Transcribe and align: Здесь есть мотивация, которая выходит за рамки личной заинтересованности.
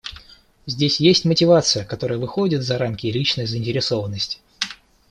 Здесь 0.65 0.99
есть 0.99 1.25
мотивация, 1.25 1.85
которая 1.85 2.17
выходит 2.17 2.63
за 2.63 2.79
рамки 2.79 3.05
личной 3.05 3.45
заинтересованности. 3.45 4.39